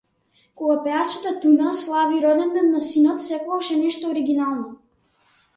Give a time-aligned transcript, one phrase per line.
[0.59, 4.71] Кога пејачата Туна слави роденден на синот, секогаш е нешто оргинално